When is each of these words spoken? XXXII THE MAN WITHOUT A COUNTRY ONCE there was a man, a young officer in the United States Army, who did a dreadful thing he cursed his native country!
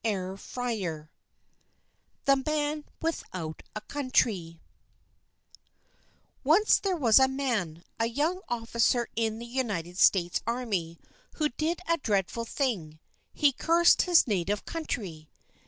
XXXII 0.03 1.09
THE 2.25 2.35
MAN 2.43 2.85
WITHOUT 3.03 3.61
A 3.75 3.81
COUNTRY 3.81 4.59
ONCE 6.43 6.79
there 6.79 6.95
was 6.95 7.19
a 7.19 7.27
man, 7.27 7.83
a 7.99 8.07
young 8.07 8.41
officer 8.49 9.07
in 9.15 9.37
the 9.37 9.45
United 9.45 9.99
States 9.99 10.41
Army, 10.47 10.97
who 11.35 11.49
did 11.49 11.81
a 11.87 11.97
dreadful 11.99 12.45
thing 12.45 12.99
he 13.31 13.51
cursed 13.53 14.01
his 14.01 14.25
native 14.25 14.65
country! 14.65 15.29